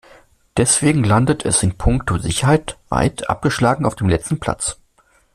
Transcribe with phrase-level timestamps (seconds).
[0.57, 4.79] Deswegen landet es in puncto Sicherheit weit abgeschlagen auf dem letzten Platz.